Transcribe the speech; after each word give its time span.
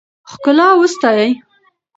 ښکلا 0.31 0.69
وستایئ. 0.81 1.31